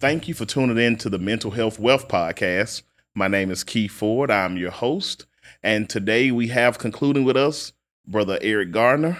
[0.00, 2.82] Thank you for tuning in to the Mental Health Wealth Podcast.
[3.16, 4.30] My name is Keith Ford.
[4.30, 5.26] I'm your host.
[5.60, 7.72] And today we have concluding with us
[8.06, 9.18] Brother Eric Gardner.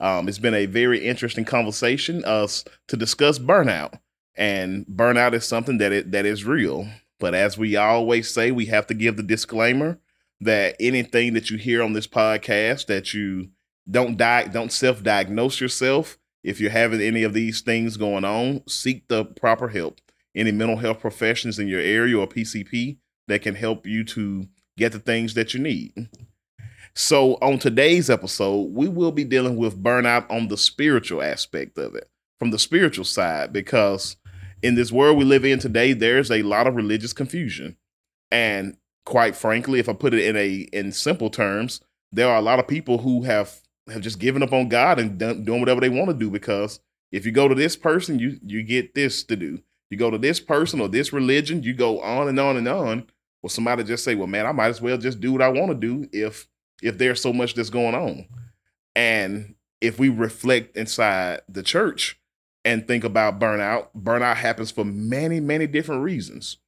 [0.00, 4.00] Um, it's been a very interesting conversation us to discuss burnout.
[4.36, 6.86] And burnout is something that it, that is real.
[7.18, 9.98] But as we always say, we have to give the disclaimer
[10.42, 13.48] that anything that you hear on this podcast that you
[13.90, 16.18] don't die, don't self-diagnose yourself.
[16.44, 20.02] If you're having any of these things going on, seek the proper help.
[20.38, 24.92] Any mental health professions in your area or PCP that can help you to get
[24.92, 26.08] the things that you need.
[26.94, 31.94] So, on today's episode, we will be dealing with burnout on the spiritual aspect of
[31.94, 34.16] it, from the spiritual side, because
[34.62, 37.76] in this world we live in today, there's a lot of religious confusion.
[38.30, 41.80] And quite frankly, if I put it in a in simple terms,
[42.12, 45.18] there are a lot of people who have have just given up on God and
[45.18, 46.78] done, doing whatever they want to do because
[47.10, 49.60] if you go to this person, you you get this to do.
[49.90, 53.06] You go to this person or this religion, you go on and on and on.
[53.42, 55.70] Well, somebody just say, "Well, man, I might as well just do what I want
[55.70, 56.48] to do if
[56.82, 58.26] if there's so much that's going on."
[58.94, 62.20] And if we reflect inside the church
[62.64, 66.58] and think about burnout, burnout happens for many, many different reasons.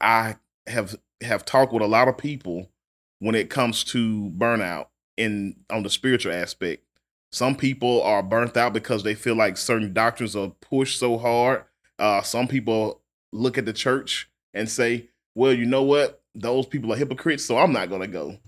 [0.00, 2.70] I have have talked with a lot of people
[3.18, 6.84] when it comes to burnout in on the spiritual aspect.
[7.32, 11.64] Some people are burnt out because they feel like certain doctrines are pushed so hard.
[12.00, 13.00] Uh, some people
[13.32, 16.22] look at the church and say, "Well, you know what?
[16.34, 18.38] Those people are hypocrites, so I'm not going to go."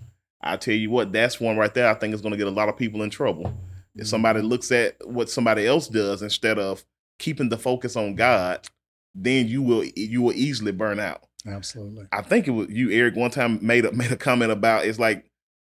[0.43, 1.89] I tell you what, that's one right there.
[1.89, 3.53] I think is going to get a lot of people in trouble.
[3.95, 4.49] If somebody mm-hmm.
[4.49, 6.83] looks at what somebody else does instead of
[7.19, 8.67] keeping the focus on God,
[9.15, 11.23] then you will you will easily burn out.
[11.47, 12.07] Absolutely.
[12.11, 14.99] I think it was you, Eric, one time made a made a comment about it's
[14.99, 15.25] like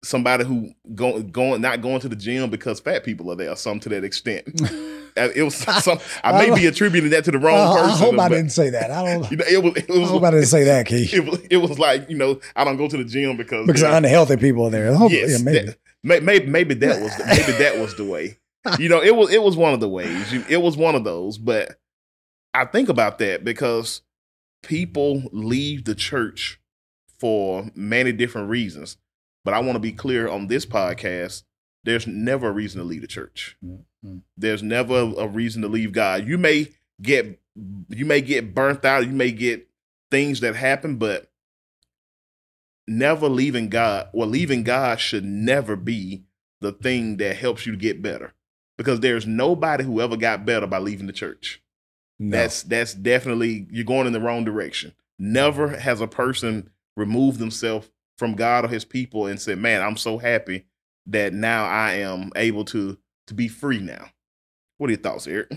[0.05, 3.81] somebody who going going not going to the gym because fat people are there, some
[3.81, 4.49] to that extent.
[5.27, 5.99] it was some.
[6.23, 7.91] I may be attributing that to the wrong person.
[7.91, 8.91] I hope I didn't say that.
[8.91, 9.31] I don't.
[9.31, 9.77] You know, it was.
[9.77, 11.13] It was I hope I didn't say that, Keith.
[11.13, 13.83] It was, it was like you know, I don't go to the gym because because
[13.83, 14.95] yeah, unhealthy people are there.
[14.95, 15.75] Hopefully, yes, yeah, maybe.
[16.05, 18.39] That, maybe maybe that was maybe that was the way.
[18.79, 20.33] You know, it was it was one of the ways.
[20.49, 21.79] It was one of those, but
[22.55, 24.03] I think about that because
[24.63, 26.61] people leave the church
[27.19, 28.97] for many different reasons.
[29.45, 31.45] But I want to be clear on this podcast
[31.89, 33.57] there's never a reason to leave the church.
[33.65, 34.19] Mm-hmm.
[34.37, 36.27] There's never a reason to leave God.
[36.27, 36.69] You may
[37.01, 37.41] get
[37.89, 39.67] you may get burnt out, you may get
[40.11, 41.31] things that happen, but
[42.87, 46.25] never leaving God or leaving God should never be
[46.61, 48.35] the thing that helps you to get better.
[48.77, 51.63] Because there's nobody who ever got better by leaving the church.
[52.19, 52.37] No.
[52.37, 54.93] That's that's definitely you're going in the wrong direction.
[55.19, 59.97] Never has a person removed themselves from God or his people and said, "Man, I'm
[59.97, 60.67] so happy
[61.09, 64.11] that now I am able to to be free now."
[64.79, 65.51] What are your thoughts, Eric?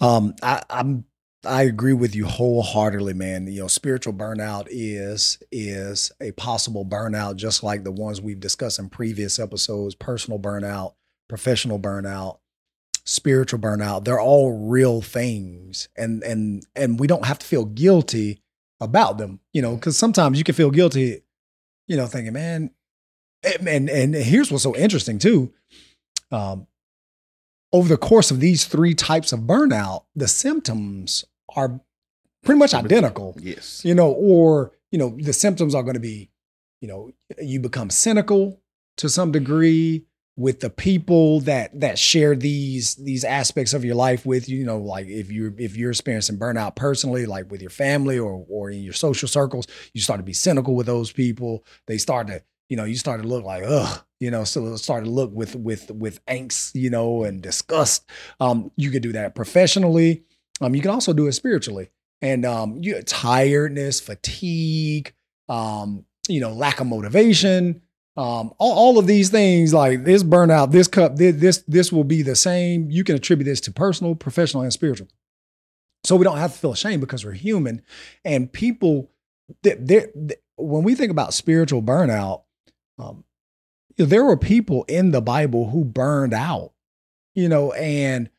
[0.00, 1.04] Um, I, I'm
[1.46, 3.46] I agree with you wholeheartedly, man.
[3.46, 8.78] You know, spiritual burnout is is a possible burnout, just like the ones we've discussed
[8.78, 10.94] in previous episodes: personal burnout,
[11.28, 12.38] professional burnout,
[13.04, 14.04] spiritual burnout.
[14.04, 18.40] They're all real things, and and and we don't have to feel guilty
[18.80, 19.40] about them.
[19.52, 21.22] You know, because sometimes you can feel guilty.
[21.86, 22.70] You know, thinking, man,
[23.66, 25.52] and and here's what's so interesting too.
[26.30, 26.66] Um,
[27.72, 31.24] over the course of these three types of burnout, the symptoms
[31.56, 31.80] are
[32.44, 33.36] pretty much identical.
[33.40, 33.84] Yes.
[33.84, 36.30] You know, or, you know, the symptoms are going to be,
[36.80, 37.10] you know,
[37.42, 38.60] you become cynical
[38.98, 40.06] to some degree
[40.36, 44.64] with the people that that share these these aspects of your life with you, you
[44.64, 48.70] know, like if you're if you're experiencing burnout personally, like with your family or or
[48.70, 51.64] in your social circles, you start to be cynical with those people.
[51.86, 52.42] They start to
[52.74, 55.54] you know, you start to look like, ugh, you know, so start to look with
[55.54, 58.10] with with angst, you know, and disgust.
[58.40, 60.24] Um, you could do that professionally.
[60.60, 61.90] Um, you can also do it spiritually,
[62.20, 65.14] and um, you tiredness, fatigue,
[65.48, 67.80] um, you know, lack of motivation.
[68.16, 72.02] Um, all, all of these things like this burnout, this cup, this, this this will
[72.02, 72.90] be the same.
[72.90, 75.06] You can attribute this to personal, professional, and spiritual.
[76.02, 77.82] So we don't have to feel ashamed because we're human,
[78.24, 79.12] and people.
[79.62, 80.06] They, they,
[80.56, 82.43] when we think about spiritual burnout,
[82.98, 83.24] um,
[83.96, 86.72] there were people in the Bible who burned out,
[87.34, 88.30] you know, and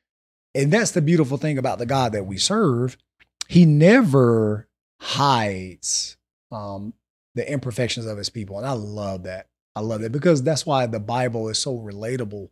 [0.53, 2.97] and that's the beautiful thing about the God that we serve.
[3.47, 4.67] He never
[5.01, 6.17] hides
[6.51, 6.93] um,
[7.35, 9.47] the imperfections of his people, and I love that.
[9.75, 12.49] I love that because that's why the Bible is so relatable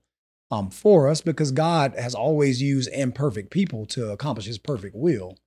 [0.51, 5.37] um, for us because God has always used imperfect people to accomplish His perfect will,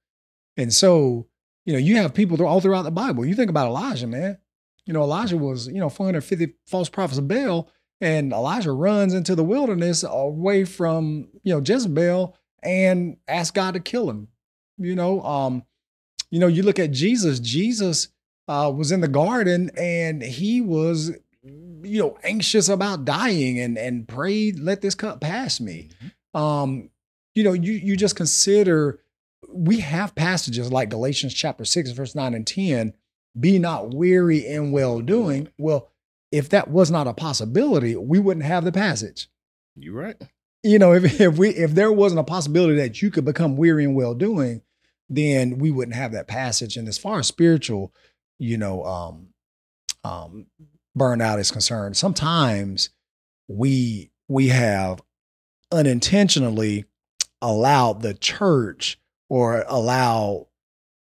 [0.56, 1.26] and so
[1.64, 3.25] you know you have people all throughout the Bible.
[3.25, 4.38] You think about Elijah, man
[4.87, 7.69] you know, Elijah was, you know, 450 false prophets of Baal,
[8.00, 13.81] and Elijah runs into the wilderness away from, you know, Jezebel and asks God to
[13.81, 14.29] kill him.
[14.79, 15.65] You know, um,
[16.31, 18.09] you know, you look at Jesus, Jesus
[18.49, 21.12] uh, was in the garden and he was,
[21.43, 25.89] you know, anxious about dying and and prayed, let this cup pass me.
[26.35, 26.41] Mm-hmm.
[26.41, 26.91] Um,
[27.35, 29.00] you know, you you just consider
[29.49, 32.93] we have passages like Galatians chapter 6, verse 9 and 10,
[33.38, 35.49] be not weary in well doing.
[35.59, 35.91] Well,
[36.33, 39.29] if that was not a possibility, we wouldn't have the passage.
[39.77, 40.17] You're right.
[40.62, 43.85] You know, if, if we if there wasn't a possibility that you could become weary
[43.85, 44.62] in well doing,
[45.09, 46.77] then we wouldn't have that passage.
[46.77, 47.93] And as far as spiritual,
[48.38, 49.29] you know, um,
[50.05, 50.47] um,
[50.97, 52.91] burnout is concerned, sometimes
[53.49, 55.03] we we have
[55.71, 56.85] unintentionally
[57.43, 58.99] allowed the church
[59.29, 60.49] or allow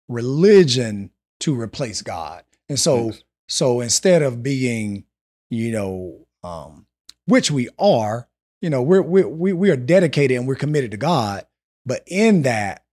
[0.08, 1.12] religion
[1.42, 2.44] to replace God.
[2.69, 3.24] And so Yes.
[3.48, 5.06] so instead of being,
[5.50, 6.86] you know, um,
[7.25, 8.28] which we are,
[8.62, 11.45] you know, we're we we we are dedicated and we're committed to God,
[11.86, 12.84] but in that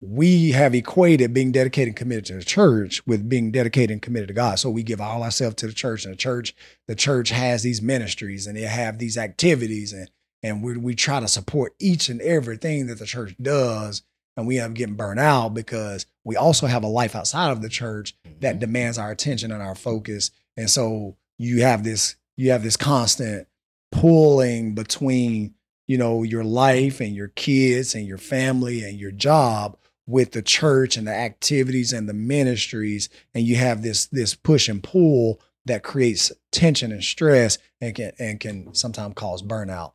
[0.00, 4.28] we have equated being dedicated and committed to the church with being dedicated and committed
[4.28, 4.58] to God.
[4.58, 6.54] So we give all ourselves to the church, and the church,
[6.86, 10.10] the church has these ministries and they have these activities, and
[10.42, 14.02] and we we try to support each and everything that the church does,
[14.36, 17.62] and we end up getting burnt out because we also have a life outside of
[17.62, 18.58] the church that mm-hmm.
[18.58, 23.46] demands our attention and our focus, and so you have this you have this constant
[23.92, 25.54] pulling between
[25.86, 29.76] you know your life and your kids and your family and your job
[30.06, 33.08] with the church and the activities and the ministries.
[33.34, 38.12] And you have this this push and pull that creates tension and stress and can
[38.18, 39.92] and can sometimes cause burnout.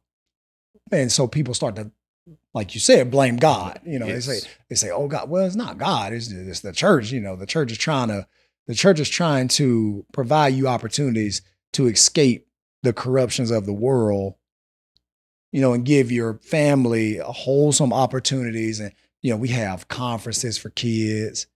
[0.91, 1.91] And so people start to
[2.53, 3.79] like you said blame god.
[3.85, 5.29] You know they say they say oh god.
[5.29, 8.27] Well it's not god it's, it's the church you know the church is trying to
[8.67, 11.41] the church is trying to provide you opportunities
[11.73, 12.47] to escape
[12.83, 14.35] the corruptions of the world
[15.51, 18.79] you know and give your family wholesome opportunities.
[18.79, 21.47] And you know we have conferences for kids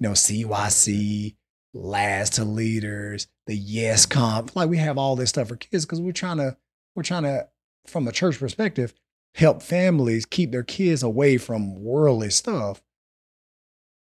[0.00, 1.36] you know cyc
[1.76, 6.00] Lads to Leaders the yes comp like we have all this stuff for kids because
[6.00, 6.56] we're trying to
[6.94, 7.48] we're trying to
[7.86, 8.94] from a church perspective
[9.34, 12.82] help families keep their kids away from worldly stuff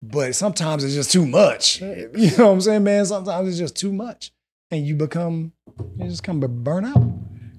[0.03, 3.77] but sometimes it's just too much you know what i'm saying man sometimes it's just
[3.77, 4.33] too much
[4.71, 5.53] and you become
[5.99, 7.13] you just come burn out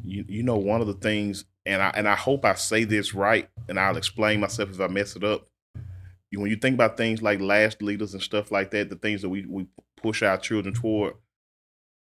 [0.04, 3.14] you, you know one of the things and I and I hope I say this
[3.14, 5.48] right and I'll explain myself if I mess it up.
[6.30, 9.22] You, when you think about things like Lads leaders and stuff like that, the things
[9.22, 9.68] that we we
[9.98, 11.16] push our children toward,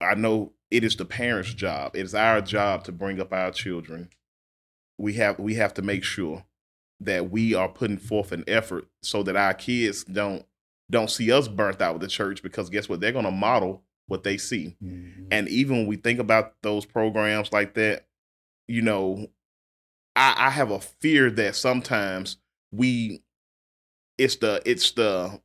[0.02, 1.96] I know it is the parents' job.
[1.96, 4.10] It is our job to bring up our children.
[4.98, 6.46] We have we have to make sure
[7.02, 10.46] that we are putting forth an effort so that our kids don't
[10.90, 13.00] don't see us burnt out with the church because guess what?
[13.00, 14.76] They're gonna model what they see.
[14.84, 15.28] Mm-hmm.
[15.32, 18.06] And even when we think about those programs like that,
[18.68, 19.28] you know,
[20.16, 22.38] I, I have a fear that sometimes
[22.72, 23.24] we
[24.18, 25.40] it's the it's the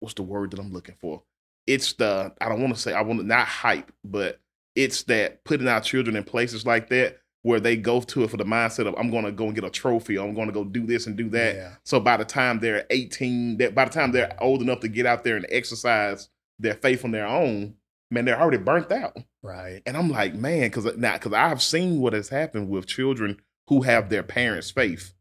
[0.00, 1.22] what's the word that I'm looking for?
[1.66, 4.40] It's the I don't want to say I want to not hype, but
[4.74, 8.36] it's that putting our children in places like that where they go to it for
[8.36, 10.64] the mindset of I'm going to go and get a trophy, I'm going to go
[10.64, 11.54] do this and do that.
[11.56, 11.72] Yeah.
[11.84, 15.06] So by the time they're 18, that by the time they're old enough to get
[15.06, 16.28] out there and exercise
[16.58, 17.74] their faith on their own,
[18.10, 19.16] man, they're already burnt out.
[19.42, 23.40] right And I'm like, man, because now, because I've seen what has happened with children
[23.68, 25.12] who have their parents' faith,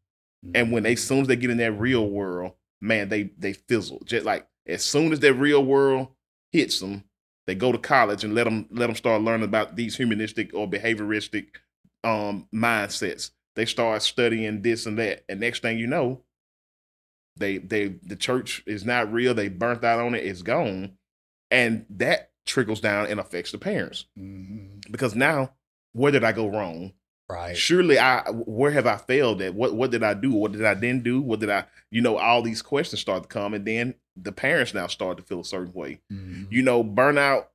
[0.56, 3.54] and when they, as soon as they get in that real world, man, they they
[3.54, 4.02] fizzle.
[4.06, 6.10] Just like as soon as that real world
[6.51, 7.04] hits them,
[7.48, 10.68] they go to college and let them let them start learning about these humanistic or
[10.68, 11.48] behavioristic
[12.03, 13.31] um mindsets.
[13.55, 16.24] They start studying this and that, and next thing you know,
[17.38, 19.34] they they the church is not real.
[19.34, 20.25] They burnt out on it.
[20.25, 20.98] It's gone,
[21.50, 24.81] and that trickles down and affects the parents Mhm.
[24.91, 25.53] because now
[25.93, 26.93] where did I go wrong?
[27.29, 29.53] right Surely I where have I failed at?
[29.53, 30.31] What what did I do?
[30.31, 31.22] What did I then do?
[31.22, 34.74] What did I you know, all these questions start to come and then the parents
[34.74, 36.01] now start to feel a certain way.
[36.12, 36.48] Mhm.
[36.51, 37.48] You know, burnout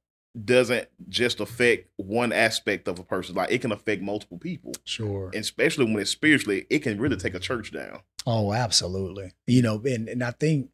[0.44, 3.34] doesn't just affect one aspect of a person.
[3.34, 4.72] Like it can affect multiple people.
[4.84, 8.00] sure And especially when it's spiritually, it can really take a church down.
[8.26, 9.32] Oh, absolutely.
[9.46, 10.70] You know, and and I think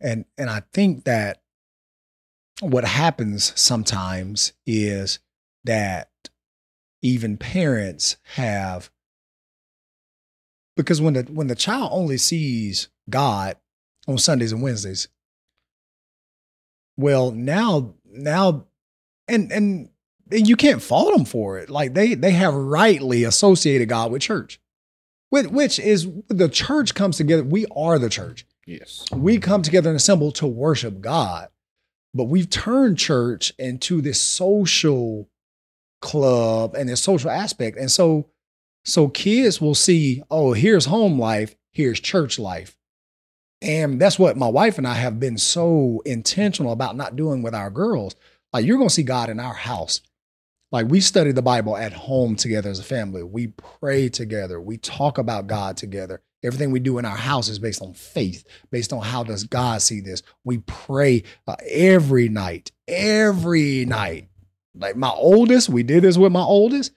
[0.00, 1.42] and and I think that
[2.60, 5.18] what happens sometimes is
[5.64, 6.10] that
[7.02, 8.90] even parents have
[10.76, 13.56] because when the when the child only sees God
[14.06, 15.08] on Sundays and Wednesdays,
[16.96, 18.66] well, now now
[19.28, 19.88] and and
[20.30, 21.70] and you can't fault them for it.
[21.70, 24.60] Like they they have rightly associated God with church
[25.32, 27.42] which, which is the church comes together.
[27.42, 28.44] We are the church.
[28.66, 29.06] Yes.
[29.10, 31.48] We come together and assemble to worship God.
[32.12, 35.30] But we've turned church into this social
[36.02, 37.78] club and this social aspect.
[37.78, 38.28] And so
[38.84, 42.76] so kids will see, oh, here's home life, here's church life.
[43.62, 47.54] And that's what my wife and I have been so intentional about not doing with
[47.54, 48.16] our girls.
[48.52, 50.00] Like you're going to see God in our house.
[50.70, 53.22] Like we study the Bible at home together as a family.
[53.22, 54.60] We pray together.
[54.60, 56.22] We talk about God together.
[56.44, 59.80] Everything we do in our house is based on faith, based on how does God
[59.80, 60.22] see this.
[60.44, 64.28] We pray uh, every night, every night.
[64.74, 66.92] Like my oldest, we did this with my oldest,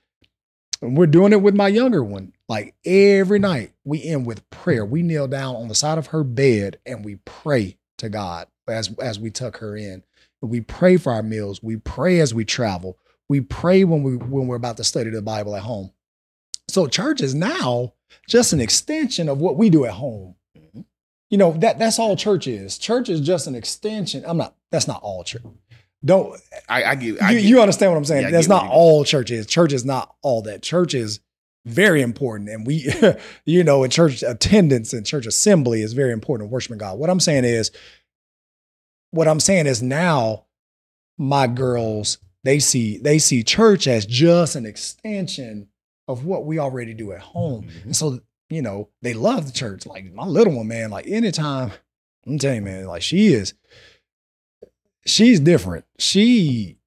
[0.81, 2.33] and we're doing it with my younger one.
[2.47, 4.85] Like every night, we end with prayer.
[4.85, 8.93] We kneel down on the side of her bed and we pray to God as
[8.99, 10.03] as we tuck her in.
[10.45, 11.61] We pray for our meals.
[11.61, 12.97] We pray as we travel.
[13.27, 15.91] We pray when we when we're about to study the Bible at home.
[16.67, 17.93] So church is now
[18.27, 20.35] just an extension of what we do at home.
[20.57, 20.81] Mm-hmm.
[21.29, 22.77] You know, that that's all church is.
[22.77, 24.23] Church is just an extension.
[24.25, 25.43] I'm not, that's not all church.
[26.03, 28.23] Don't I, I get, I you, get you understand what I'm saying?
[28.23, 29.47] Yeah, that's not all church is.
[29.47, 30.61] Church is not all that.
[30.61, 31.19] Church is
[31.65, 32.49] very important.
[32.49, 32.91] And we,
[33.45, 36.99] you know, in church attendance and church assembly is very important in worshiping God.
[36.99, 37.71] What I'm saying is,
[39.15, 40.45] what I'm saying is now
[41.17, 45.69] my girls, they see they see church as just an extension
[46.07, 47.63] of what we already do at home.
[47.63, 47.85] Mhm.
[47.85, 48.19] And so,
[48.49, 49.85] you know, they love the church.
[49.85, 51.71] Like my little one, man, like anytime,
[52.27, 53.53] I'm telling you, man, like she is,
[55.05, 55.85] she's different.
[55.97, 56.77] She,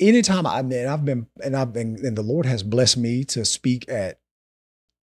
[0.00, 3.44] anytime I mean, I've been, and I've been, and the Lord has blessed me to
[3.44, 4.18] speak at,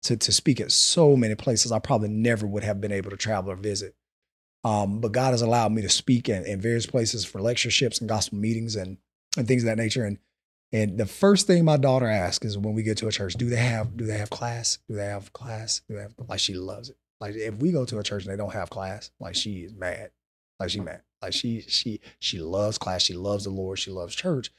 [0.03, 3.17] to, to speak at so many places I probably never would have been able to
[3.17, 3.95] travel or visit.
[4.63, 8.09] Um, but God has allowed me to speak in, in various places for lectureships and
[8.09, 8.97] gospel meetings and,
[9.37, 10.03] and things of that nature.
[10.03, 10.17] And
[10.71, 13.49] and the first thing my daughter asks is when we get to a church, do
[13.49, 14.77] they have do they have class?
[14.87, 15.81] Do they have class?
[15.87, 16.97] Do they have like she loves it.
[17.19, 19.73] Like if we go to a church and they don't have class, like she is
[19.73, 20.11] mad.
[20.59, 21.01] Like she mad.
[21.21, 23.03] Like she she she loves class.
[23.03, 23.79] She loves the Lord.
[23.79, 24.51] She loves church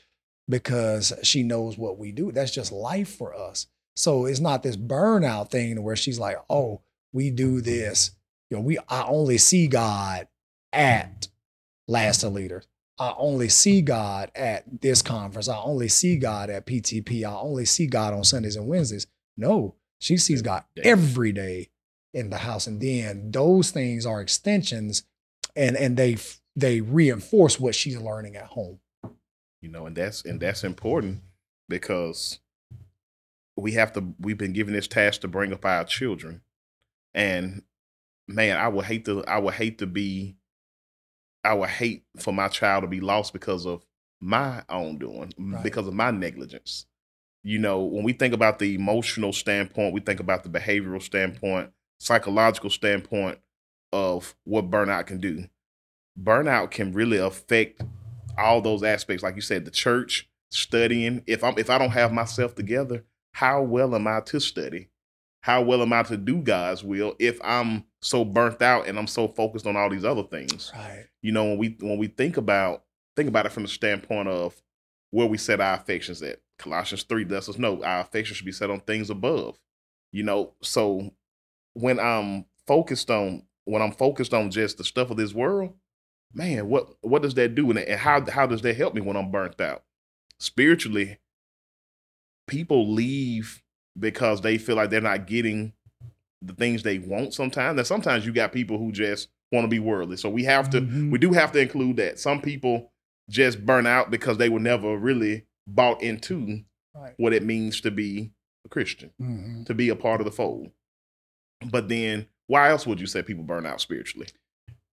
[0.48, 2.32] because she knows what we do.
[2.32, 3.66] That's just life for us.
[3.94, 6.80] So it's not this burnout thing where she's like, oh,
[7.12, 8.12] we do this.
[8.50, 10.28] You know, we I only see God
[10.72, 11.92] at mm-hmm.
[11.92, 12.66] Lads of Leaders.
[12.98, 15.48] I only see God at this conference.
[15.48, 17.24] I only see God at PTP.
[17.24, 19.06] I only see God on Sundays and Wednesdays.
[19.38, 21.70] No, she sees God every day
[22.12, 22.66] in the house.
[22.66, 25.04] And then those things are extensions
[25.56, 26.16] and and they
[26.56, 28.80] they reinforce what she's learning at home.
[29.60, 31.20] you know and that's and that's important
[31.68, 32.40] because
[33.56, 36.40] we have to we've been given this task to bring up our children
[37.14, 37.62] and
[38.32, 40.36] man i would hate to i would hate to be
[41.44, 43.84] i would hate for my child to be lost because of
[44.20, 45.62] my own doing Right.
[45.62, 46.86] because of my negligence.
[47.42, 51.70] You know when we think about the emotional standpoint we think about the behavioral standpoint
[51.98, 53.38] psychological standpoint
[53.92, 55.44] of what burnout can do.
[56.22, 57.80] Burnout can really affect
[58.36, 61.22] all those aspects like you said the church studying.
[61.26, 64.90] If i'm if i don't have myself together how well am i to study?
[65.42, 69.06] How well am i to do god's will if i'm so burnt out and i'm
[69.06, 70.72] so focused on all these other things.
[70.74, 71.06] Right.
[71.22, 72.84] you know when we when we think about
[73.16, 74.60] think about it from the standpoint of
[75.10, 76.38] where we set our affections at.
[76.58, 79.58] Colossians 3 lets us know our affections should be set on things above.
[80.12, 81.10] You know so
[81.74, 85.72] when i'm focused on when i'm focused on just the stuff of this world
[86.32, 87.70] man what what does that do?
[87.70, 89.82] And, and how how does that help me when i'm burnt out?
[90.38, 91.18] Spiritually
[92.46, 93.62] people leave
[93.98, 95.72] because they feel like they're not getting
[96.42, 99.78] the things they want sometimes and sometimes you got people who just want to be
[99.78, 101.10] worldly so we have to Mhm.
[101.10, 102.92] we do have to include that some people
[103.28, 107.14] just burn out because they were never really bought into Right.
[107.18, 108.32] what it means to be
[108.64, 109.66] a christian Mhm.
[109.66, 110.70] to be a part of the fold
[111.70, 114.28] but then why else would you say people burn out spiritually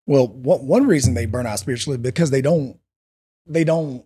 [0.05, 2.79] Well, one reason they burn out spiritually because they don't
[3.45, 4.05] they don't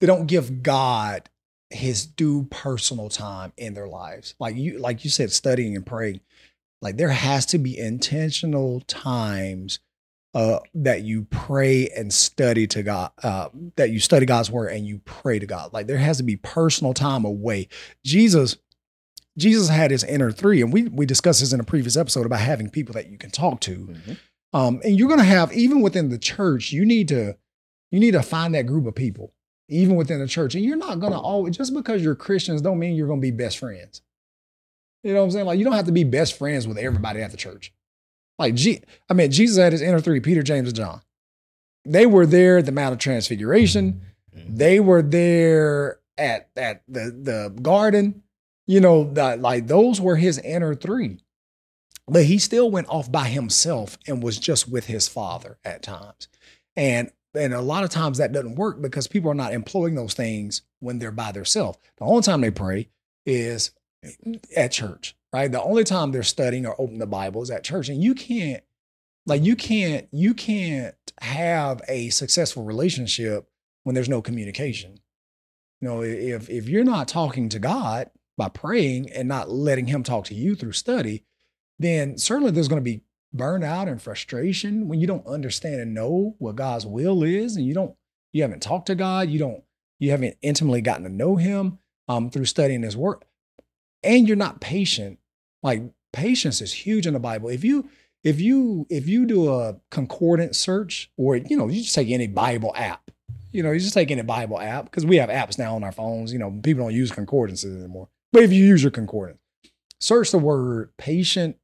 [0.00, 1.28] they don't give God
[1.70, 4.34] his due personal time in their lives.
[4.38, 6.20] Like you like you said studying and praying.
[6.80, 9.80] Like there has to be intentional times
[10.34, 14.86] uh that you pray and study to God uh that you study God's word and
[14.86, 15.72] you pray to God.
[15.72, 17.68] Like there has to be personal time away.
[18.04, 18.56] Jesus
[19.36, 22.40] Jesus had his inner three and we we discussed this in a previous episode about
[22.40, 23.94] having people that you can talk to.
[24.52, 27.36] Um, and you're going to have even within the church, you need to
[27.90, 29.32] you need to find that group of people,
[29.68, 30.54] even within the church.
[30.54, 33.26] And you're not going to always just because you're Christians don't mean you're going to
[33.26, 34.02] be best friends.
[35.02, 35.46] You know what I'm saying?
[35.46, 37.72] Like you don't have to be best friends with everybody at the church.
[38.38, 41.00] Like G, I mean, Jesus had his inner three: Peter, James, and John.
[41.84, 44.00] They were there at the Mount of Transfiguration.
[44.36, 44.56] Mhm.
[44.56, 48.22] They were there at at the the garden.
[48.66, 51.20] You know, the, like those were his inner three.
[52.06, 56.28] But he still went off by himself and was just with his father at times.
[56.76, 60.14] And and a lot of times that doesn't work because people are not employing those
[60.14, 61.78] things when they're by themselves.
[61.98, 62.88] The only time they pray
[63.26, 63.72] is
[64.56, 65.50] at church, right?
[65.50, 67.88] The only time they're studying or opening the Bible is at church.
[67.88, 68.62] And you can't
[69.26, 73.48] Like you can't you can't have a successful relationship
[73.84, 75.00] when there's no communication.
[75.80, 80.02] You know, if if you're not talking to God by praying and not letting him
[80.02, 81.24] talk to you through study,
[81.78, 83.02] then certainly there's going to be
[83.34, 87.74] burnout and frustration when you don't understand and know what God's will is and you
[87.74, 87.94] don't
[88.32, 89.62] you haven't talked to God, you don't
[89.98, 93.24] you haven't intimately gotten to know him um, through studying his work
[94.02, 95.18] and you're not patient.
[95.62, 95.82] Like
[96.12, 97.48] patience is huge in the Bible.
[97.48, 97.88] If you
[98.24, 102.26] if you if you do a concordance search or you know you just take any
[102.26, 103.10] bible app
[103.52, 105.92] you know you just take any bible app because we have apps now on our
[105.92, 109.38] phones you know people don't use concordances anymore but if you use your concordance
[110.00, 111.56] search the word patient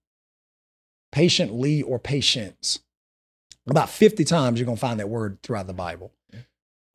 [1.14, 2.80] patiently or patience
[3.68, 6.12] about 50 times you're going to find that word throughout the bible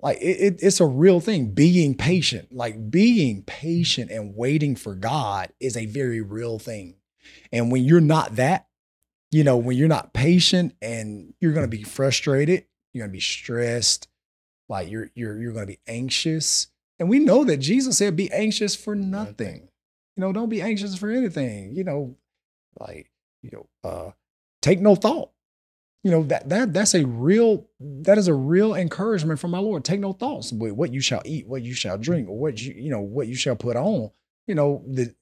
[0.02, 4.94] like it, it, it's a real thing being patient like being patient and waiting for
[4.94, 6.96] god is a very real thing
[7.52, 8.70] and when you're not that
[9.32, 13.18] you know, when you're not patient and you're going to be frustrated, you're going to
[13.18, 14.08] be stressed,
[14.68, 16.68] like you're you're you're going to be anxious.
[17.00, 19.70] And we know that Jesus said be anxious for nothing.
[20.16, 21.76] You know, don't be anxious for anything.
[21.76, 22.16] You know,
[22.80, 23.10] like,
[23.42, 24.12] you know, uh
[24.62, 25.32] take no thought.
[26.04, 29.84] You know, that that that's a real that is a real encouragement from my Lord.
[29.84, 32.74] Take no thoughts with what you shall eat, what you shall drink, or what you,
[32.74, 34.12] you know, what you shall put on.
[34.48, 35.14] You know, the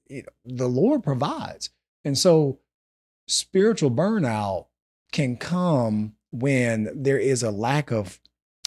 [0.44, 1.70] the Lord provides.
[2.04, 2.60] And so
[3.26, 4.66] spiritual burnout
[5.12, 8.20] can come when there is a lack of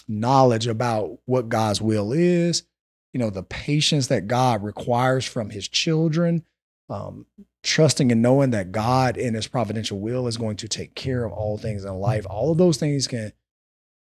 [0.08, 2.64] knowledge about what God's will is,
[3.12, 6.44] you know, the patience that God requires from his children,
[6.88, 7.26] um,
[7.62, 11.32] trusting and knowing that God in his providential will is going to take care of
[11.32, 12.26] all things in life.
[12.28, 13.32] All of those things can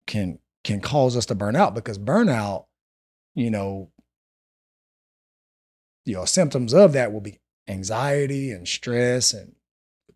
[0.06, 2.66] can can cause us to burn out because burnout,
[3.36, 3.92] you know,
[6.06, 9.54] you know, symptoms of that will be anxiety and stress and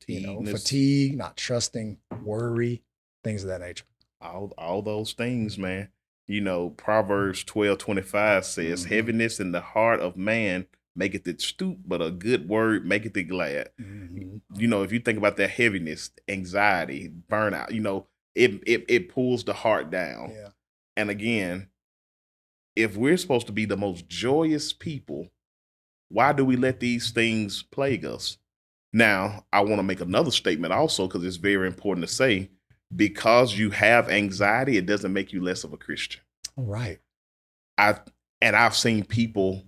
[0.08, 2.82] you know, fatigue, not trusting, worry,
[3.24, 3.86] things of that nature.
[4.20, 5.90] All all those things, man.
[6.28, 8.94] You know, Proverbs 12, 25 says, mm-hmm.
[8.94, 13.24] heaviness in the heart of man maketh it stoop, but a good word maketh it
[13.24, 13.70] glad.
[13.80, 14.38] Mm-hmm.
[14.56, 19.10] You know, if you think about that heaviness, anxiety, burnout, you know, it it it
[19.10, 20.32] pulls the heart down.
[20.36, 20.50] Yeah.
[20.98, 21.70] And again,
[22.76, 25.30] if we're supposed to be the most joyous people,
[26.10, 28.38] why do we let these things plague us?
[28.94, 32.50] Now, I want to make another statement also because it's very important to say
[32.94, 36.22] because you have anxiety, it doesn't make you less of a Christian.
[36.58, 37.00] All right.
[37.78, 38.00] I
[38.42, 39.64] and I've seen people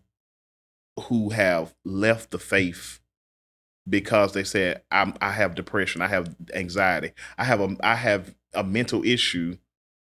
[1.08, 3.00] who have left the faith
[3.88, 8.34] because they said I'm, I have depression, I have anxiety, I have a I have
[8.54, 9.58] a mental issue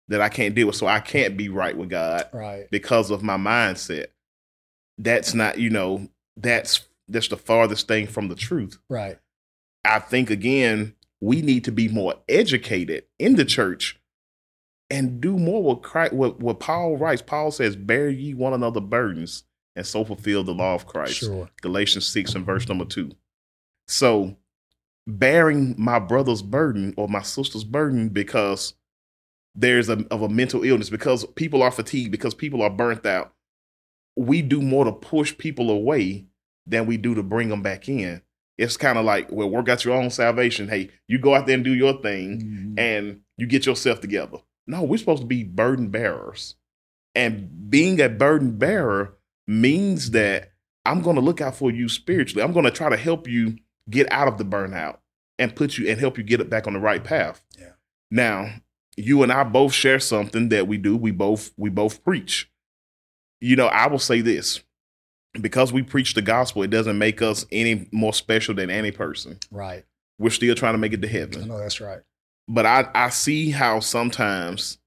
[0.08, 2.66] that I can't deal with, so I can't be right with God, right?
[2.70, 4.06] Because of my mindset.
[4.98, 8.78] That's not, you know, that's that's the farthest thing from the truth.
[8.88, 9.18] Right.
[9.84, 13.98] I think again, we need to be more educated in the church
[14.90, 17.22] and do more what Christ, what, what Paul writes.
[17.22, 21.50] Paul says, "Bear ye one another burdens, and so fulfill the law of Christ." Sure.
[21.60, 23.12] Galatians six and verse number two.
[23.88, 24.36] So,
[25.06, 28.74] bearing my brother's burden or my sister's burden because
[29.54, 33.34] there's a of a mental illness, because people are fatigued, because people are burnt out.
[34.16, 36.26] We do more to push people away
[36.66, 38.22] than we do to bring them back in.
[38.58, 40.68] It's kind of like, well, work out your own salvation.
[40.68, 42.78] Hey, you go out there and do your thing mm-hmm.
[42.78, 44.38] and you get yourself together.
[44.66, 46.54] No, we're supposed to be burden bearers.
[47.14, 49.16] And being a burden bearer
[49.60, 50.52] means that
[50.84, 52.42] I'm going to look out for you spiritually.
[52.42, 53.56] I'm going to try to help you
[53.90, 54.98] get out of the burnout
[55.38, 57.44] and put you and help you get it back on the right path.
[57.58, 57.72] Yeah.
[58.10, 58.50] Now,
[58.96, 60.96] you and I both share something that we do.
[60.96, 62.50] We both we both preach.
[63.40, 64.62] You know, I will say this
[65.40, 69.38] because we preach the gospel, it doesn't make us any more special than any person.
[69.50, 69.84] Right.
[70.18, 71.48] We're still trying to make it to heaven.
[71.48, 72.00] No, that's right.
[72.48, 74.78] But I, I see how sometimes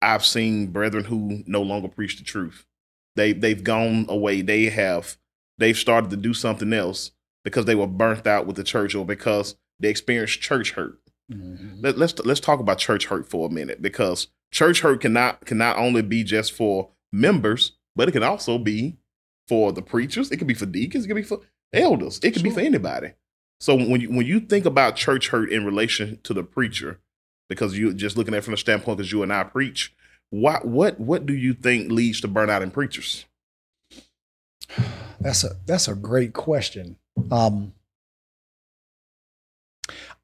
[0.00, 2.66] I've seen brethren who no longer preach the truth.
[3.16, 4.42] They they've gone away.
[4.42, 5.16] They have
[5.58, 7.12] they've started to do something else
[7.44, 10.98] because they were burnt out with the church or because they experienced church hurt.
[11.32, 11.80] Mm-hmm.
[11.80, 15.58] Let, let's let's talk about church hurt for a minute because church hurt cannot can
[15.58, 18.98] not only be just for members, but it can also be
[19.48, 20.30] for the preachers.
[20.30, 21.04] It can be for deacons.
[21.04, 21.40] It can be for
[21.72, 22.18] elders.
[22.18, 22.50] It can sure.
[22.50, 23.12] be for anybody.
[23.60, 27.00] So when you when you think about church hurt in relation to the preacher,
[27.48, 29.94] because you're just looking at it from the standpoint because you and I preach,
[30.32, 33.26] what what what do you think leads to burnout in preachers?
[35.20, 36.96] That's a that's a great question.
[37.30, 37.74] Um,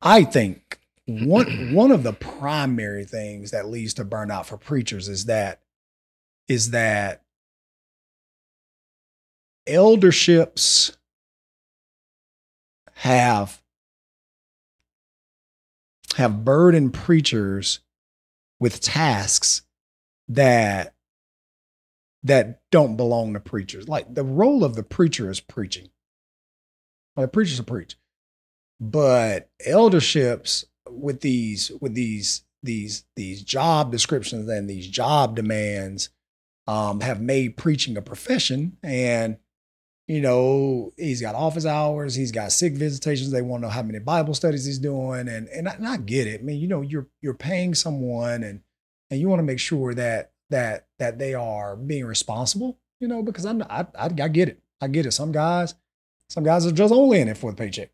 [0.01, 5.27] I think one one of the primary things that leads to burnout for preachers is
[5.27, 5.61] that
[6.49, 7.23] is that
[9.67, 10.97] elderships
[12.95, 13.61] have
[16.17, 17.81] have burdened preachers
[18.59, 19.65] with tasks
[20.29, 20.95] that
[22.23, 23.89] that don't belong to preachers.
[23.89, 25.89] Like the role of the preacher is preaching.
[27.17, 27.97] The preachers preach,
[28.81, 36.11] but elderships with these with these these these job descriptions and these job demands
[36.67, 39.39] um, have made preaching a profession and
[40.07, 43.83] you know he's got office hours he's got sick visitations they want to know how
[43.83, 46.67] many bible studies he's doing and and I, and I get it i mean you
[46.67, 48.61] know you're you're paying someone and
[49.11, 53.23] and you want to make sure that that that they are being responsible you know
[53.23, 54.63] because i'm I, I i get it.
[54.81, 55.13] I get it.
[55.13, 55.75] Some guys
[56.29, 57.91] some guys are just only in it for the paycheck.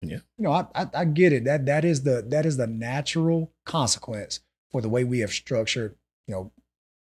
[0.00, 0.18] Yeah.
[0.38, 1.44] you know I, I i get it.
[1.44, 5.96] That that is the that is the natural consequence for the way we have structured
[6.26, 6.52] you know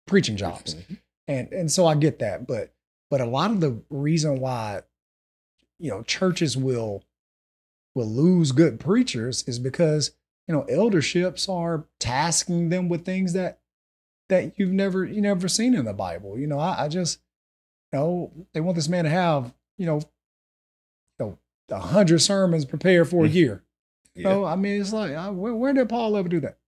[0.07, 0.76] preaching jobs.
[1.26, 2.74] And and so I get that, but
[3.11, 4.83] but a lot of the reason why
[5.78, 7.04] you know churches will
[7.94, 10.12] will lose good preachers is because
[10.48, 13.61] you know elderships are tasking them with things that
[14.28, 16.38] that you've never you never seen in the Bible.
[16.38, 17.20] You know, I, I just
[17.92, 20.00] you know they want this man to have you know
[21.18, 21.38] you know
[21.70, 23.62] a hundred sermons prepared for a year.
[24.14, 24.30] Yeah.
[24.30, 26.59] So I mean, it's like I, where, where did Paul ever do that?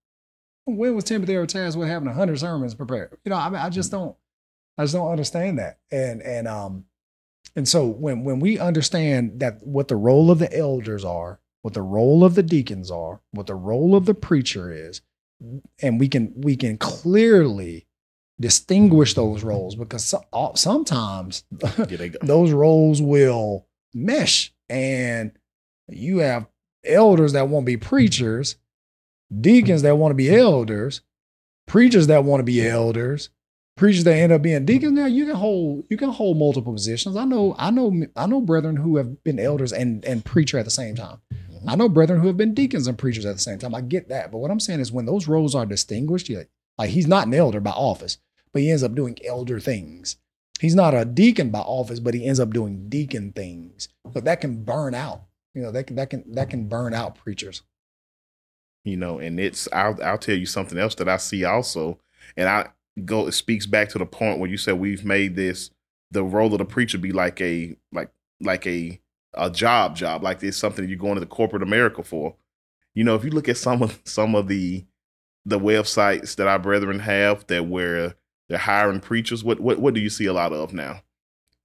[0.65, 3.17] When was Timothy ever tasked with having a hundred sermons prepared?
[3.25, 4.17] You know, I mean, I just don't,
[4.77, 5.79] I just don't understand that.
[5.93, 6.87] And and um,
[7.55, 11.75] and so when when we understand that what the role of the elders are, what
[11.75, 15.01] the role of the deacons are, what the role of the preacher is,
[15.83, 17.89] and we can we can clearly
[18.41, 21.43] distinguish those roles because so, all- sometimes
[21.77, 22.19] Yeah, they go.
[22.23, 25.33] those roles will mesh and
[25.89, 26.47] you have
[26.85, 28.55] elders that want to be preachers
[29.41, 31.01] deacons that want to be elders
[31.67, 33.31] preachers that want to be elders
[33.77, 34.93] preachers that end up being deacons.
[34.93, 37.17] Now you can hold you can hold multiple positions.
[37.17, 40.65] I know i know i know brethren who have been elders and and preacher at
[40.65, 41.19] the same time
[41.67, 44.09] i know brethren who have been deacons and preachers at the same time i get
[44.09, 46.45] that but what i'm saying is when those roles are distinguished you
[46.79, 48.19] like he's not an elder by office
[48.53, 50.17] but he ends up doing elder things
[50.61, 53.89] he's not a deacon by office, but he ends up doing deacon things.
[54.15, 55.23] So that can burn out.
[55.55, 57.63] You know, that can that can that can burn out preachers.
[58.85, 61.99] you know and it's I'll, I'll tell you something else that i see also
[62.37, 62.69] and i
[63.05, 65.71] go it speaks back to the point where you said we've made this
[66.11, 69.01] the role of the preacher be like a like like a
[69.37, 72.37] a job job like it's something you're going to the corporate america for.
[72.95, 74.85] You know if you look at some of some of the
[75.45, 78.15] the websites that our brethren have that where
[78.49, 81.03] they're hiring preachers what what, what do you see a lot of now?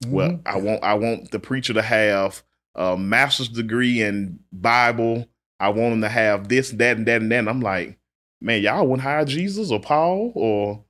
[0.06, 0.42] Well Mhm.
[0.46, 2.42] i want i want the preacher to have
[2.74, 5.28] a master's degree in bible.
[5.60, 7.98] I want him to have this that and that and that and i'm like
[8.40, 10.84] man y'all wouldn't hire jesus or paul or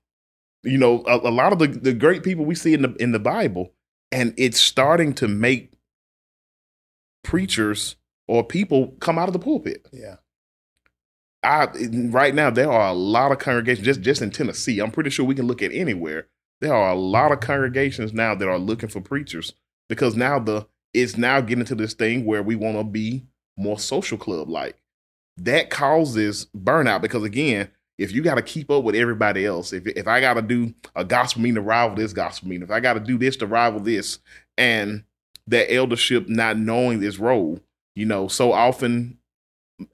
[0.62, 3.12] you know a, a lot of the, the great people we see in the in
[3.12, 3.72] the bible.
[4.12, 5.71] And it's starting to make
[7.22, 7.96] preachers
[8.28, 10.16] or people come out of the pulpit yeah.
[11.42, 11.66] I
[12.10, 14.80] right now there are a lot of congregations just just in Tennessee.
[14.80, 16.28] I'm pretty sure we can look at anywhere.
[16.60, 19.52] There are a lot of congregations now that are looking for preachers
[19.88, 23.78] because now the it's now getting to this thing where we want to be more
[23.78, 24.76] social club like.
[25.38, 29.86] That causes burnout because again, if you got to keep up with everybody else, if
[29.86, 32.80] if I got to do a gospel meeting to rival this gospel meeting, if I
[32.80, 34.18] got to do this to rival this,
[34.56, 35.02] and
[35.46, 37.60] that eldership not knowing this role,
[37.94, 39.18] you know, so often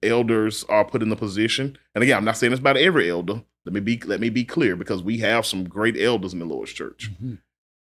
[0.02, 1.78] elders are put in the position.
[1.94, 3.42] And again, I'm not saying this about every elder.
[3.64, 6.44] Let me be let me be clear because we have some great elders in the
[6.46, 7.10] Lord's church.
[7.22, 7.38] Mhm.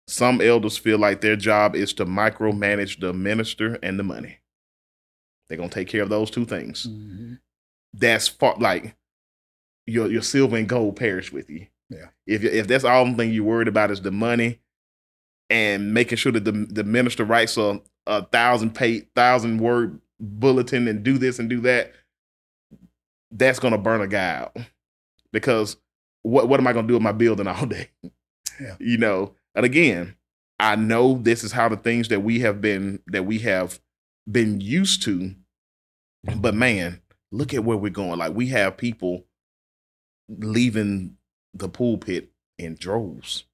[0.06, 4.38] Some elders feel like their job is to micromanage the minister and the money.
[5.48, 6.86] They're gonna take care of those two things.
[6.86, 7.40] Mhm.
[7.94, 8.94] That's far, like
[9.86, 11.66] your your silver and gold perish with you.
[11.88, 12.08] Yeah.
[12.26, 14.60] If if that's all the thing you're worried about is the money
[15.50, 20.86] and making sure that the the minister writes a, a thousand page thousand word bulletin
[20.88, 21.92] and do this and do that,
[23.32, 24.56] that's gonna burn a guy out.
[25.32, 25.76] Because
[26.22, 27.90] what what am I gonna do with my building all day?
[28.60, 28.76] Yeah.
[28.78, 30.16] You know, and again,
[30.58, 33.80] I know this is how the things that we have been that we have
[34.30, 35.34] been used to,
[36.36, 37.00] but man,
[37.32, 38.18] look at where we're going.
[38.18, 39.24] Like we have people
[40.28, 41.16] leaving
[41.54, 43.44] the pulpit in droves.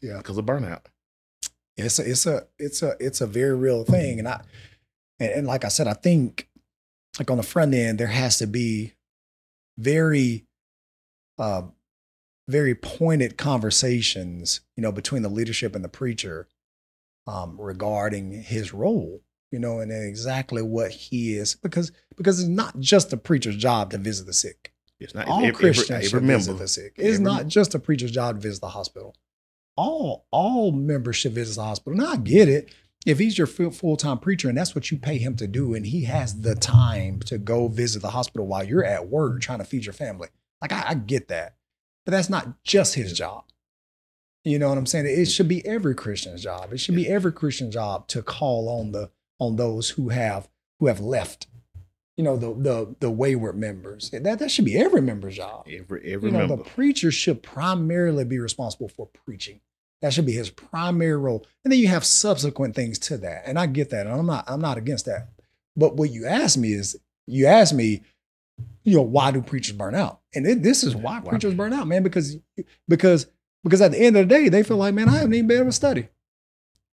[0.00, 0.16] Yeah.
[0.16, 0.86] Because of burnout.
[1.76, 4.18] It's a it's a it's a it's a very real thing.
[4.18, 4.40] And I
[5.20, 6.48] and, and like I said, I think
[7.18, 8.94] like on the front end, there has to be
[9.78, 10.44] very
[11.38, 11.62] uh
[12.48, 16.48] very pointed conversations, you know, between the leadership and the preacher
[17.26, 22.78] um regarding his role, you know, and exactly what he is because because it's not
[22.80, 24.72] just the preacher's job to visit the sick.
[24.98, 26.36] It's not all every- every- Christians every should member.
[26.38, 26.92] visit the sick.
[26.96, 29.14] It's Every- not just a preacher's job to visit the hospital.
[29.76, 31.98] All all membership should visit the hospital.
[31.98, 32.72] Now I get it.
[33.04, 35.86] if he's your full time preacher and that's what you pay him to do, and
[35.86, 39.64] he has the time to go visit the hospital while you're at work trying to
[39.64, 40.28] feed your family,
[40.60, 41.56] like I, I get that,
[42.04, 43.44] but that's not just his job.
[44.44, 45.06] You know what I'm saying?
[45.06, 46.72] It should be every Christian's job.
[46.72, 49.10] It should be every Christian's job to call on the
[49.40, 51.48] on those who have who have left.
[52.16, 54.10] You know the the the wayward members.
[54.10, 55.66] That that should be every member's job.
[55.68, 56.56] Every every you know, member.
[56.56, 59.60] the preacher should primarily be responsible for preaching.
[60.02, 61.46] That should be his primary role.
[61.64, 63.44] And then you have subsequent things to that.
[63.46, 64.06] And I get that.
[64.06, 65.28] And I'm not I'm not against that.
[65.76, 68.02] But what you ask me is you ask me,
[68.84, 70.20] you know, why do preachers burn out?
[70.34, 71.30] And it, this is why Why?
[71.30, 72.36] preachers burn out, man, because
[72.88, 73.26] because
[73.64, 75.58] because at the end of the day, they feel like, man, I haven't even been
[75.58, 76.08] able to study.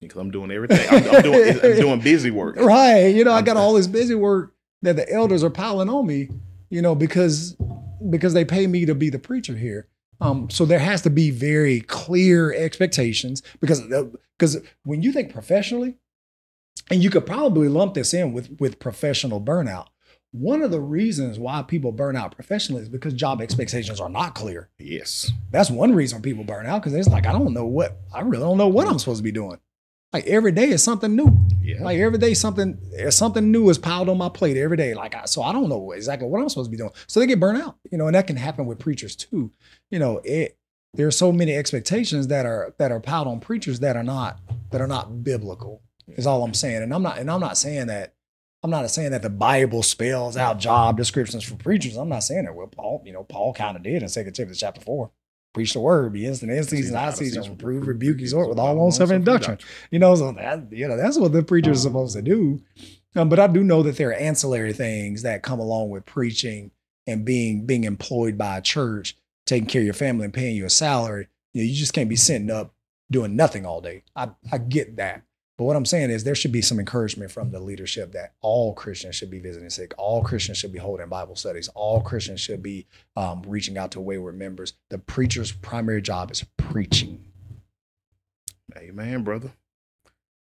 [0.01, 0.85] Because I'm doing everything.
[0.89, 2.55] I'm, I'm doing I'm doing busy work.
[2.57, 3.07] Right.
[3.07, 6.29] You know, I got all this busy work that the elders are piling on me,
[6.69, 7.55] you know, because
[8.09, 9.87] because they pay me to be the preacher here.
[10.21, 13.82] Um, so there has to be very clear expectations because
[14.38, 15.97] because when you think professionally,
[16.89, 19.88] and you could probably lump this in with with professional burnout.
[20.32, 24.34] One of the reasons why people burn out professionally is because job expectations are not
[24.34, 24.69] clear.
[24.80, 25.32] Yes.
[25.52, 28.43] That's one reason people burn out because it's like I don't know what I really
[28.43, 29.60] don't know what I'm supposed to be doing.
[30.13, 31.36] Like every day is something new.
[31.62, 31.84] Yeah.
[31.84, 32.78] Like every day, something
[33.10, 34.93] something new is piled on my plate every day.
[34.93, 36.91] Like I, so, I don't know exactly what I'm supposed to be doing.
[37.08, 39.52] So they get burnt out, you know, and that can happen with preachers too.
[39.89, 40.58] You know, it
[40.93, 44.39] there are so many expectations that are that are piled on preachers that are not
[44.69, 45.82] that are not biblical.
[46.08, 48.13] Is all I'm saying, and I'm not and I'm not saying that
[48.62, 51.97] I'm not saying that the Bible spells out job descriptions for preachers.
[51.97, 52.56] I'm not saying that.
[52.56, 55.12] Well, Paul, you know, Paul kind of did in Second Timothy chapter four.
[55.53, 58.73] Preach the word, be instant in season, out of season, reprove, rebuke, exhort with all
[58.73, 59.59] long suffering induction.
[59.91, 62.59] You know, so that you know that's what the preacher is supposed to do.
[63.15, 66.71] Um, but I do know that there are ancillary things that come along with preaching
[67.05, 70.65] and being being employed by a church, taking care of your family and paying you
[70.65, 71.27] a salary.
[71.53, 72.73] You know, you just can't be sitting up
[73.11, 74.03] doing nothing all day.
[74.15, 75.21] I, I get that.
[75.57, 78.73] But what I'm saying is there should be some encouragement from the leadership that all
[78.73, 79.93] Christians should be visiting sick.
[79.99, 81.67] All Christians should be holding Bible studies.
[81.75, 84.73] All Christians should be um, reaching out to wayward members.
[84.89, 87.23] The preacher's primary job is preaching.
[88.75, 89.51] Amen, brother.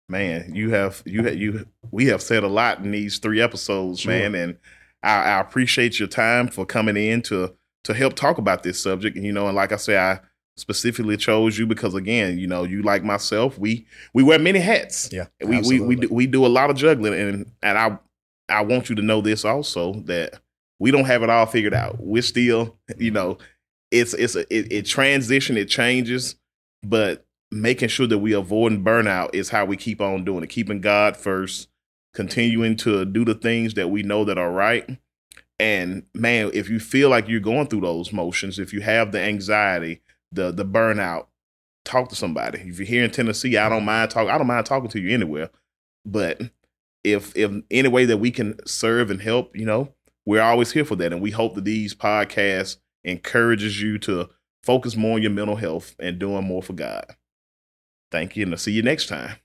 [0.08, 4.00] Man, you have you have you we have said a lot in these three episodes,
[4.00, 4.12] Sure.
[4.12, 4.58] man, and
[5.02, 9.16] I, I appreciate your time for coming in to to help talk about this subject.
[9.16, 10.20] And You know, and like I say, I
[10.56, 15.08] specifically chose you because again, you know, you like myself, we we wear many hats.
[15.12, 17.98] Yeah, we we we do, we do a lot of juggling, and and I
[18.48, 20.40] I want you to know this also that
[20.78, 21.96] we don't have it all figured out.
[22.00, 23.14] We're still, you mm-hmm.
[23.14, 23.38] know,
[23.90, 26.36] it's it's a, it, it transition, it changes,
[26.82, 30.48] but making sure that we avoid burnout is how we keep on doing it.
[30.48, 31.68] Keeping God first,
[32.14, 34.98] continuing to do the things that we know that are right.
[35.60, 39.20] And man, if you feel like you're going through those motions, if you have the
[39.20, 40.00] anxiety,
[40.32, 41.26] the the burnout,
[41.84, 42.60] talk to somebody.
[42.60, 44.28] If you're here in Tennessee, I don't mind talk.
[44.28, 45.50] I don't mind talking to you anywhere.
[46.04, 46.40] But
[47.04, 49.94] if if any way that we can serve and help, you know,
[50.26, 51.12] we're always here for that.
[51.12, 54.30] And we hope that these podcasts encourages you to
[54.62, 57.04] focus more on your mental health and doing more for God.
[58.10, 59.36] Thank you, and I'll see you next time.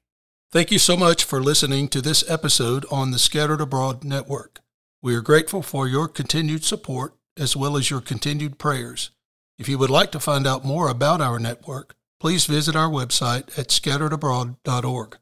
[0.51, 4.59] Thank you so much for listening to this episode on the Scattered Abroad Network.
[5.01, 9.11] We are grateful for your continued support as well as your continued prayers.
[9.57, 13.57] If you would like to find out more about our network, please visit our website
[13.57, 15.17] at scatteredabroad.org.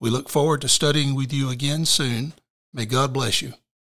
[0.00, 2.34] We look forward to studying with you again soon.
[2.72, 3.54] May God bless you.